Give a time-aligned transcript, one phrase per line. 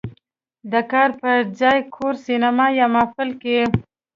[0.71, 3.59] "د کار په ځای، کور، سینما یا محفل" کې